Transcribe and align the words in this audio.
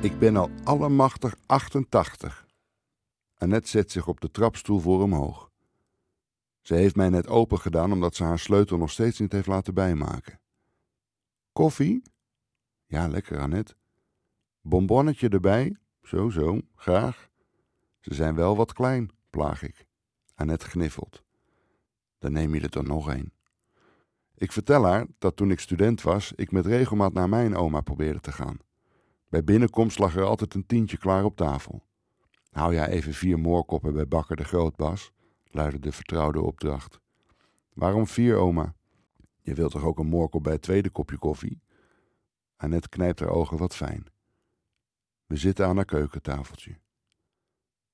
Ik 0.00 0.18
ben 0.18 0.36
al 0.36 0.50
allemachtig 0.64 1.36
88. 1.46 2.46
Annette 3.34 3.68
zet 3.68 3.90
zich 3.90 4.06
op 4.08 4.20
de 4.20 4.30
trapstoel 4.30 4.80
voor 4.80 5.02
omhoog. 5.02 5.50
Ze 6.60 6.74
heeft 6.74 6.96
mij 6.96 7.08
net 7.08 7.26
open 7.26 7.58
gedaan 7.58 7.92
omdat 7.92 8.14
ze 8.14 8.24
haar 8.24 8.38
sleutel 8.38 8.76
nog 8.76 8.90
steeds 8.90 9.18
niet 9.18 9.32
heeft 9.32 9.46
laten 9.46 9.74
bijmaken. 9.74 10.40
Koffie? 11.52 12.02
Ja, 12.86 13.08
lekker, 13.08 13.38
Annette. 13.38 13.74
Bonbonnetje 14.60 15.28
erbij? 15.28 15.76
Zo, 16.02 16.30
zo, 16.30 16.60
graag. 16.74 17.28
Ze 18.00 18.14
zijn 18.14 18.34
wel 18.34 18.56
wat 18.56 18.72
klein, 18.72 19.10
plaag 19.30 19.62
ik. 19.62 19.86
Annette 20.34 20.66
gniffelt. 20.66 21.22
Dan 22.18 22.32
neem 22.32 22.54
je 22.54 22.60
er 22.60 22.70
dan 22.70 22.86
nog 22.86 23.06
een. 23.06 23.32
Ik 24.34 24.52
vertel 24.52 24.84
haar 24.84 25.06
dat 25.18 25.36
toen 25.36 25.50
ik 25.50 25.60
student 25.60 26.02
was, 26.02 26.32
ik 26.32 26.52
met 26.52 26.66
regelmaat 26.66 27.12
naar 27.12 27.28
mijn 27.28 27.56
oma 27.56 27.80
probeerde 27.80 28.20
te 28.20 28.32
gaan. 28.32 28.66
Bij 29.28 29.44
binnenkomst 29.44 29.98
lag 29.98 30.16
er 30.16 30.24
altijd 30.24 30.54
een 30.54 30.66
tientje 30.66 30.96
klaar 30.96 31.24
op 31.24 31.36
tafel. 31.36 31.86
Hou 32.50 32.74
jij 32.74 32.88
even 32.88 33.14
vier 33.14 33.38
moorkoppen 33.38 33.92
bij 33.92 34.08
Bakker 34.08 34.36
de 34.36 34.44
Grootbas, 34.44 35.12
luidde 35.44 35.78
de 35.78 35.92
vertrouwde 35.92 36.40
opdracht. 36.40 37.00
Waarom 37.72 38.06
vier, 38.06 38.36
oma? 38.36 38.74
Je 39.40 39.54
wilt 39.54 39.72
toch 39.72 39.84
ook 39.84 39.98
een 39.98 40.06
moorkop 40.06 40.42
bij 40.42 40.52
het 40.52 40.62
tweede 40.62 40.90
kopje 40.90 41.18
koffie? 41.18 41.60
Annette 42.56 42.88
knijpt 42.88 43.20
haar 43.20 43.28
ogen 43.28 43.56
wat 43.56 43.76
fijn. 43.76 44.06
We 45.26 45.36
zitten 45.36 45.66
aan 45.66 45.76
haar 45.76 45.84
keukentafeltje. 45.84 46.78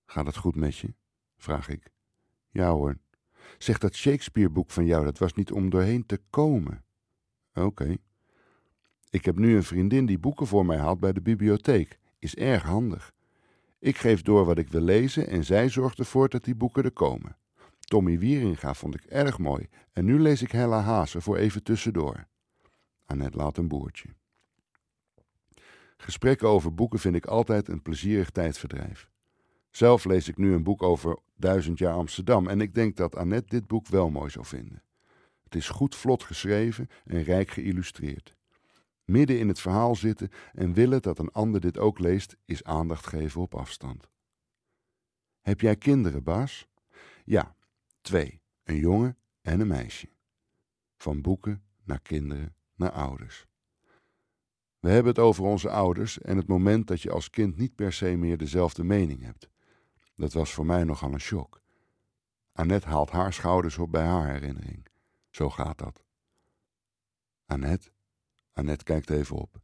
Gaat 0.07 0.27
het 0.27 0.37
goed 0.37 0.57
met 0.57 0.77
je? 0.77 0.95
vraag 1.37 1.69
ik. 1.69 1.93
Ja 2.51 2.71
hoor. 2.71 2.99
Zeg 3.59 3.79
dat 3.79 3.95
Shakespeare-boek 3.95 4.71
van 4.71 4.87
jou, 4.87 5.05
dat 5.05 5.19
was 5.19 5.33
niet 5.33 5.53
om 5.53 5.71
doorheen 5.71 6.07
te 6.07 6.21
komen. 6.31 6.85
Oké. 7.55 7.97
Ik 9.15 9.25
heb 9.25 9.39
nu 9.39 9.57
een 9.57 9.65
vriendin 9.65 10.07
die 10.07 10.19
boeken 10.19 10.47
voor 10.47 10.67
mij 10.67 10.77
haalt 10.77 11.01
bij 11.01 11.13
de 11.13 11.21
bibliotheek. 11.21 11.99
Is 12.19 12.35
erg 12.35 12.63
handig. 12.63 13.13
Ik 13.79 13.97
geef 13.97 14.23
door 14.23 14.45
wat 14.45 14.59
ik 14.59 14.69
wil 14.69 14.81
lezen 14.81 15.29
en 15.29 15.45
zij 15.45 15.69
zorgt 15.69 15.99
ervoor 15.99 16.29
dat 16.29 16.45
die 16.45 16.55
boeken 16.55 16.85
er 16.85 16.93
komen. 16.93 17.37
Tommy 17.81 18.19
Wieringa 18.19 18.75
vond 18.75 18.95
ik 18.95 19.05
erg 19.05 19.39
mooi 19.39 19.69
en 19.93 20.05
nu 20.05 20.21
lees 20.21 20.43
ik 20.43 20.51
Hella 20.51 20.81
Haase 20.81 21.21
voor 21.21 21.37
even 21.37 21.63
tussendoor. 21.63 22.27
Annette 23.05 23.37
laat 23.37 23.57
een 23.57 23.69
boertje. 23.69 24.09
Gesprekken 25.97 26.49
over 26.49 26.75
boeken 26.75 26.99
vind 26.99 27.15
ik 27.15 27.27
altijd 27.27 27.69
een 27.69 27.83
plezierig 27.83 28.31
tijdverdrijf. 28.31 29.09
Zelf 29.71 30.05
lees 30.05 30.29
ik 30.29 30.37
nu 30.37 30.53
een 30.53 30.63
boek 30.63 30.83
over 30.83 31.19
duizend 31.37 31.79
jaar 31.79 31.95
Amsterdam 31.95 32.49
en 32.49 32.61
ik 32.61 32.75
denk 32.75 32.97
dat 32.97 33.17
Annette 33.17 33.49
dit 33.49 33.67
boek 33.67 33.89
wel 33.89 34.11
mooi 34.11 34.31
zou 34.31 34.45
vinden. 34.45 34.83
Het 35.45 35.55
is 35.55 35.69
goed 35.69 35.95
vlot 35.95 36.23
geschreven 36.23 36.89
en 37.05 37.23
rijk 37.23 37.51
geïllustreerd. 37.51 38.35
Midden 39.05 39.39
in 39.39 39.49
het 39.49 39.61
verhaal 39.61 39.95
zitten 39.95 40.31
en 40.53 40.73
willen 40.73 41.03
dat 41.03 41.19
een 41.19 41.33
ander 41.33 41.61
dit 41.61 41.79
ook 41.79 41.99
leest, 41.99 42.37
is 42.45 42.65
aandacht 42.65 43.07
geven 43.07 43.41
op 43.41 43.55
afstand. 43.55 44.09
Heb 45.41 45.61
jij 45.61 45.77
kinderen, 45.77 46.23
Bas? 46.23 46.69
Ja, 47.25 47.57
twee, 48.01 48.41
een 48.63 48.77
jongen 48.77 49.17
en 49.41 49.61
een 49.61 49.67
meisje. 49.67 50.09
Van 50.97 51.23
boeken 51.23 51.63
naar 51.85 52.01
kinderen 52.01 52.55
naar 52.75 52.91
ouders. 52.93 53.47
We 54.79 54.91
hebben 54.91 55.13
het 55.13 55.23
over 55.23 55.45
onze 55.45 55.71
ouders 55.71 56.19
en 56.19 56.37
het 56.37 56.47
moment 56.47 56.87
dat 56.87 57.01
je 57.01 57.11
als 57.11 57.31
kind 57.31 57.57
niet 57.57 57.75
per 57.75 57.93
se 57.93 58.17
meer 58.17 58.37
dezelfde 58.37 58.85
mening 58.85 59.23
hebt. 59.23 59.49
Dat 60.15 60.33
was 60.33 60.53
voor 60.53 60.67
mij 60.67 60.85
nogal 60.85 61.13
een 61.13 61.21
shock. 61.21 61.61
Annette 62.53 62.89
haalt 62.89 63.11
haar 63.11 63.33
schouders 63.33 63.79
op 63.79 63.91
bij 63.91 64.05
haar 64.05 64.33
herinnering. 64.33 64.87
Zo 65.31 65.51
gaat 65.51 65.79
dat. 65.79 66.05
Annette? 67.47 67.94
Annette 68.55 68.85
kijkt 68.85 69.11
even 69.11 69.37
op. 69.37 69.61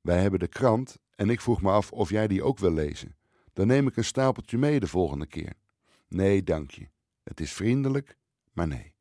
Wij 0.00 0.20
hebben 0.20 0.40
de 0.40 0.48
krant 0.48 0.98
en 1.16 1.30
ik 1.30 1.40
vroeg 1.40 1.62
me 1.62 1.70
af 1.70 1.92
of 1.92 2.10
jij 2.10 2.28
die 2.28 2.42
ook 2.42 2.58
wil 2.58 2.72
lezen. 2.72 3.16
Dan 3.52 3.66
neem 3.66 3.86
ik 3.86 3.96
een 3.96 4.04
stapeltje 4.04 4.58
mee 4.58 4.80
de 4.80 4.86
volgende 4.86 5.26
keer. 5.26 5.52
Nee, 6.08 6.42
dank 6.42 6.70
je. 6.70 6.88
Het 7.22 7.40
is 7.40 7.52
vriendelijk, 7.52 8.16
maar 8.52 8.66
nee. 8.66 8.92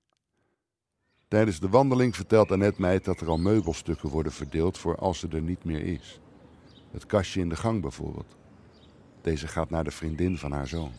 Tijdens 1.27 1.59
de 1.59 1.69
wandeling 1.69 2.15
vertelt 2.15 2.51
Annette 2.51 2.81
mij 2.81 2.99
dat 2.99 3.21
er 3.21 3.27
al 3.27 3.37
meubelstukken 3.37 4.09
worden 4.09 4.31
verdeeld 4.31 4.77
voor 4.77 4.97
als 4.97 5.19
ze 5.19 5.27
er 5.27 5.41
niet 5.41 5.63
meer 5.63 5.81
is. 5.81 6.19
Het 6.91 7.05
kastje 7.05 7.39
in 7.39 7.49
de 7.49 7.55
gang 7.55 7.81
bijvoorbeeld. 7.81 8.35
Deze 9.21 9.47
gaat 9.47 9.69
naar 9.69 9.83
de 9.83 9.91
vriendin 9.91 10.37
van 10.37 10.51
haar 10.51 10.67
zoon. 10.67 10.91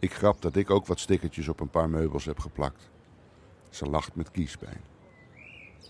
Ik 0.00 0.12
grap 0.12 0.42
dat 0.42 0.56
ik 0.56 0.70
ook 0.70 0.86
wat 0.86 1.00
stickertjes 1.00 1.48
op 1.48 1.60
een 1.60 1.70
paar 1.70 1.90
meubels 1.90 2.24
heb 2.24 2.38
geplakt. 2.38 2.90
Ze 3.70 3.86
lacht 3.86 4.14
met 4.14 4.30
kiespijn. 4.30 4.80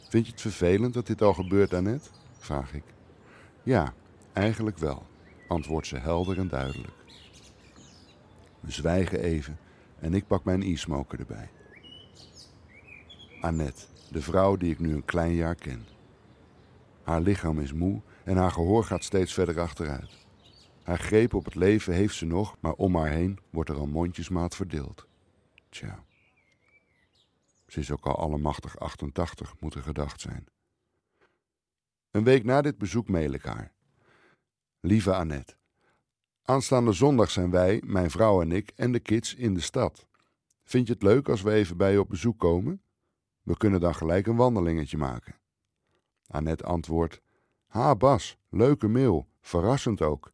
Vind 0.09 0.27
je 0.27 0.33
het 0.33 0.41
vervelend 0.41 0.95
dat 0.95 1.07
dit 1.07 1.23
al 1.23 1.35
gebeurt, 1.35 1.75
Annette? 1.75 2.09
vraag 2.39 2.75
ik. 2.75 2.85
Ja, 3.63 3.95
eigenlijk 4.33 4.79
wel, 4.79 5.07
antwoordt 5.49 5.87
ze 5.87 5.97
helder 5.97 6.39
en 6.39 6.49
duidelijk. 6.49 6.93
We 8.61 8.71
zwijgen 8.71 9.21
even 9.21 9.59
en 10.01 10.15
ik 10.15 10.27
pak 10.27 10.45
mijn 10.45 10.63
e-smoker 10.63 11.19
erbij. 11.19 11.51
Annette, 13.41 13.85
de 14.11 14.23
vrouw 14.23 14.57
die 14.57 14.71
ik 14.71 14.79
nu 14.79 14.95
een 14.95 15.05
klein 15.05 15.35
jaar 15.35 15.55
ken. 15.55 15.85
Haar 17.03 17.21
lichaam 17.21 17.61
is 17.61 17.73
moe 17.73 18.01
en 18.25 18.37
haar 18.37 18.53
gehoor 18.53 18.85
gaat 18.85 19.05
steeds 19.05 19.33
verder 19.33 19.61
achteruit. 19.61 20.27
Haar 20.83 20.99
greep 20.99 21.35
op 21.35 21.45
het 21.45 21.55
leven 21.55 21.95
heeft 21.95 22.15
ze 22.15 22.27
nog, 22.27 22.57
maar 22.61 22.73
om 22.73 22.97
haar 22.97 23.11
heen 23.11 23.39
wordt 23.51 23.71
er 23.71 23.77
al 23.77 23.87
mondjesmaat 23.87 24.57
verdeeld. 24.57 25.07
Tja. 25.69 26.07
Ze 27.69 27.81
is 27.81 27.91
ook 27.91 28.07
al 28.07 28.17
allemachtig 28.17 28.79
88, 28.79 29.55
moet 29.61 29.75
er 29.75 29.83
gedacht 29.83 30.21
zijn. 30.21 30.47
Een 32.11 32.25
week 32.25 32.45
na 32.45 32.63
dit 32.63 32.79
bezoek 32.79 33.09
mail 33.09 33.33
ik 33.33 33.43
haar. 33.43 33.73
Lieve 34.81 35.15
Annette, 35.15 35.55
aanstaande 36.43 36.93
zondag 36.93 37.31
zijn 37.31 37.51
wij, 37.51 37.83
mijn 37.85 38.11
vrouw 38.11 38.41
en 38.41 38.53
ik 38.53 38.73
en 38.77 38.93
de 38.93 39.01
kids 39.01 39.35
in 39.35 39.55
de 39.55 39.61
stad. 39.61 40.07
Vind 40.65 40.87
je 40.87 40.93
het 40.93 41.03
leuk 41.03 41.29
als 41.29 41.43
we 41.43 41.53
even 41.53 41.77
bij 41.77 41.93
je 41.93 42.01
op 42.01 42.09
bezoek 42.09 42.39
komen? 42.39 42.83
We 43.43 43.57
kunnen 43.57 43.81
dan 43.81 43.95
gelijk 43.95 44.27
een 44.27 44.37
wandelingetje 44.37 44.97
maken. 44.97 45.35
Annette 46.27 46.65
antwoordt: 46.65 47.21
Ha, 47.67 47.97
Bas, 47.97 48.39
leuke 48.49 48.89
mail, 48.89 49.29
verrassend 49.41 50.03
ook. 50.03 50.33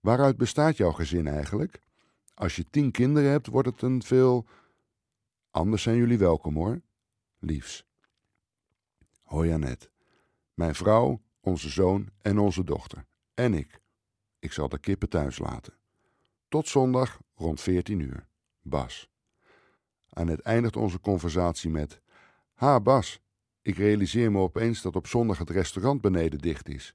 Waaruit 0.00 0.36
bestaat 0.36 0.76
jouw 0.76 0.92
gezin 0.92 1.26
eigenlijk? 1.26 1.80
Als 2.34 2.56
je 2.56 2.70
tien 2.70 2.90
kinderen 2.90 3.30
hebt, 3.30 3.46
wordt 3.46 3.68
het 3.68 3.82
een 3.82 4.02
veel. 4.02 4.46
Anders 5.52 5.82
zijn 5.82 5.96
jullie 5.96 6.18
welkom 6.18 6.54
hoor. 6.54 6.80
Liefs. 7.38 7.86
Hoi 9.22 9.52
Annette. 9.52 9.90
Mijn 10.54 10.74
vrouw, 10.74 11.20
onze 11.40 11.68
zoon 11.68 12.10
en 12.22 12.38
onze 12.38 12.64
dochter. 12.64 13.06
En 13.34 13.54
ik. 13.54 13.80
Ik 14.38 14.52
zal 14.52 14.68
de 14.68 14.78
kippen 14.78 15.08
thuis 15.08 15.38
laten. 15.38 15.74
Tot 16.48 16.68
zondag 16.68 17.20
rond 17.34 17.60
14 17.60 18.00
uur. 18.00 18.26
Bas. 18.62 19.10
Annette 20.08 20.42
eindigt 20.42 20.76
onze 20.76 21.00
conversatie 21.00 21.70
met: 21.70 22.00
Ha, 22.54 22.80
Bas, 22.80 23.20
ik 23.62 23.76
realiseer 23.76 24.32
me 24.32 24.38
opeens 24.38 24.82
dat 24.82 24.96
op 24.96 25.06
zondag 25.06 25.38
het 25.38 25.50
restaurant 25.50 26.00
beneden 26.00 26.38
dicht 26.38 26.68
is. 26.68 26.94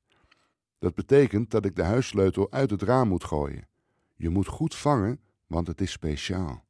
Dat 0.79 0.95
betekent 0.95 1.51
dat 1.51 1.65
ik 1.65 1.75
de 1.75 1.83
huissleutel 1.83 2.51
uit 2.51 2.69
het 2.69 2.81
raam 2.81 3.07
moet 3.07 3.23
gooien. 3.23 3.67
Je 4.15 4.29
moet 4.29 4.47
goed 4.47 4.75
vangen, 4.75 5.21
want 5.47 5.67
het 5.67 5.81
is 5.81 5.91
speciaal. 5.91 6.65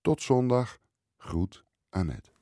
Tot 0.00 0.22
zondag, 0.22 0.78
groet 1.18 1.64
Annette. 1.90 2.37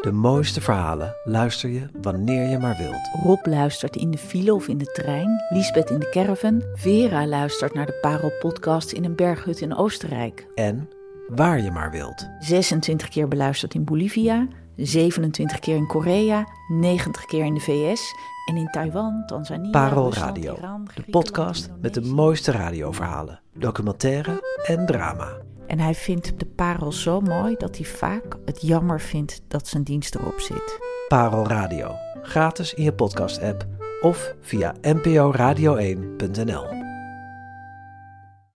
De 0.00 0.12
mooiste 0.12 0.60
verhalen 0.60 1.16
luister 1.24 1.70
je 1.70 1.86
wanneer 2.02 2.48
je 2.48 2.58
maar 2.58 2.76
wilt. 2.76 3.10
Rob 3.22 3.46
luistert 3.46 3.96
in 3.96 4.10
de 4.10 4.18
file 4.18 4.54
of 4.54 4.68
in 4.68 4.78
de 4.78 4.84
trein. 4.84 5.40
Lisbeth 5.48 5.90
in 5.90 5.98
de 5.98 6.08
caravan. 6.10 6.62
Vera 6.74 7.26
luistert 7.26 7.74
naar 7.74 7.86
de 7.86 7.98
Parel 8.00 8.32
podcast 8.40 8.92
in 8.92 9.04
een 9.04 9.16
berghut 9.16 9.60
in 9.60 9.76
Oostenrijk. 9.76 10.46
En 10.54 10.88
waar 11.28 11.60
je 11.60 11.70
maar 11.70 11.90
wilt. 11.90 12.28
26 12.38 13.08
keer 13.08 13.28
beluisterd 13.28 13.74
in 13.74 13.84
Bolivia. 13.84 14.48
27 14.76 15.58
keer 15.58 15.76
in 15.76 15.86
Korea. 15.86 16.46
90 16.68 17.24
keer 17.24 17.44
in 17.44 17.54
de 17.54 17.60
VS. 17.60 18.14
En 18.48 18.56
in 18.56 18.68
Taiwan, 18.70 19.22
Tanzania, 19.26 19.70
Parel 19.70 20.04
Rusland, 20.04 20.36
Radio, 20.36 20.56
Iran, 20.56 20.88
de 20.94 21.02
podcast 21.10 21.70
met 21.80 21.94
de 21.94 22.00
mooiste 22.00 22.52
radioverhalen, 22.52 23.40
documentaire 23.54 24.42
en 24.66 24.86
drama. 24.86 25.28
En 25.68 25.78
hij 25.78 25.94
vindt 25.94 26.38
de 26.38 26.46
parel 26.46 26.92
zo 26.92 27.20
mooi 27.20 27.54
dat 27.58 27.76
hij 27.76 27.86
vaak 27.86 28.36
het 28.44 28.62
jammer 28.62 29.00
vindt 29.00 29.40
dat 29.48 29.68
zijn 29.68 29.82
dienst 29.82 30.14
erop 30.14 30.40
zit. 30.40 30.78
Parel 31.08 31.46
Radio, 31.46 31.94
gratis 32.22 32.74
in 32.74 32.82
je 32.82 32.92
podcast-app 32.92 33.66
of 34.00 34.34
via 34.40 34.74
nporadio1.nl. 34.82 36.77